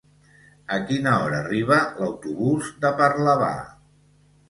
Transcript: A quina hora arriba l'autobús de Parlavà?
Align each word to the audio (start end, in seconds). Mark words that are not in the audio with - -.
A 0.77 0.79
quina 0.91 1.13
hora 1.27 1.43
arriba 1.45 1.79
l'autobús 2.01 2.75
de 2.87 2.95
Parlavà? 3.05 3.55